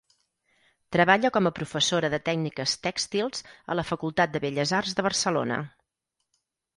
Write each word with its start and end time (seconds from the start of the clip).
Treballa 0.95 1.29
com 1.33 1.49
a 1.49 1.51
professora 1.57 2.09
de 2.13 2.19
tècniques 2.29 2.73
tèxtils 2.87 3.43
a 3.73 3.77
la 3.81 3.85
Facultat 3.89 4.33
de 4.37 4.41
Belles 4.47 4.73
Arts 4.79 4.97
de 5.01 5.07
Barcelona. 5.09 5.59